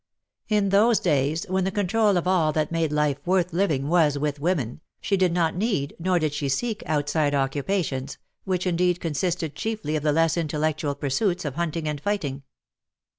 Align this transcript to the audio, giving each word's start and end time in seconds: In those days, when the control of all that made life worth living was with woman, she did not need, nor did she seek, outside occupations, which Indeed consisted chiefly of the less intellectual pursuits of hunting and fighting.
In 0.47 0.69
those 0.69 0.99
days, 0.99 1.45
when 1.47 1.63
the 1.63 1.69
control 1.69 2.17
of 2.17 2.27
all 2.27 2.51
that 2.53 2.71
made 2.71 2.91
life 2.91 3.19
worth 3.23 3.53
living 3.53 3.87
was 3.87 4.17
with 4.17 4.39
woman, 4.39 4.81
she 4.99 5.15
did 5.15 5.31
not 5.31 5.55
need, 5.55 5.95
nor 5.99 6.17
did 6.17 6.33
she 6.33 6.49
seek, 6.49 6.81
outside 6.87 7.35
occupations, 7.35 8.17
which 8.43 8.65
Indeed 8.65 8.99
consisted 8.99 9.53
chiefly 9.55 9.95
of 9.95 10.01
the 10.01 10.11
less 10.11 10.37
intellectual 10.37 10.95
pursuits 10.95 11.45
of 11.45 11.53
hunting 11.53 11.87
and 11.87 12.01
fighting. 12.01 12.41